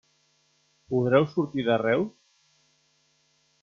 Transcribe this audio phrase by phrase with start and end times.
[0.93, 2.11] Podreu sortir de Reus?